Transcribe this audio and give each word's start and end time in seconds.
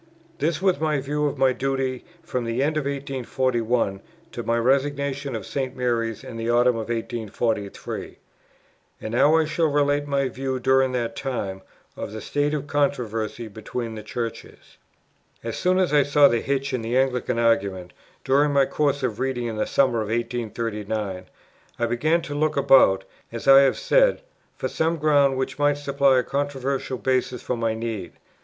This 0.39 0.63
was 0.63 0.79
my 0.79 0.99
view 0.99 1.27
of 1.27 1.37
my 1.37 1.53
duty 1.53 2.03
from 2.23 2.43
the 2.43 2.63
end 2.63 2.75
of 2.75 2.85
1841, 2.85 4.01
to 4.31 4.41
my 4.41 4.57
resignation 4.57 5.35
of 5.35 5.45
St. 5.45 5.75
Mary's 5.75 6.23
in 6.23 6.37
the 6.37 6.49
autumn 6.49 6.73
of 6.73 6.89
1843. 6.89 8.17
And 8.99 9.11
now 9.11 9.35
I 9.37 9.45
shall 9.45 9.67
relate 9.67 10.07
my 10.07 10.27
view, 10.27 10.59
during 10.59 10.91
that 10.93 11.15
time, 11.15 11.61
of 11.95 12.13
the 12.13 12.19
state 12.19 12.55
of 12.55 12.63
the 12.63 12.67
controversy 12.67 13.47
between 13.47 13.93
the 13.93 14.01
Churches. 14.01 14.79
As 15.43 15.55
soon 15.55 15.77
as 15.77 15.93
I 15.93 16.01
saw 16.01 16.27
the 16.27 16.41
hitch 16.41 16.73
in 16.73 16.81
the 16.81 16.97
Anglican 16.97 17.37
argument, 17.37 17.93
during 18.23 18.51
my 18.51 18.65
course 18.65 19.03
of 19.03 19.19
reading 19.19 19.45
in 19.45 19.57
the 19.57 19.67
summer 19.67 20.01
of 20.01 20.07
1839, 20.07 21.25
I 21.77 21.85
began 21.85 22.23
to 22.23 22.33
look 22.33 22.57
about, 22.57 23.03
as 23.31 23.47
I 23.47 23.61
have 23.61 23.77
said, 23.77 24.23
for 24.55 24.67
some 24.67 24.97
ground 24.97 25.37
which 25.37 25.59
might 25.59 25.77
supply 25.77 26.17
a 26.17 26.23
controversial 26.23 26.97
basis 26.97 27.43
for 27.43 27.55
my 27.55 27.75
need. 27.75 28.13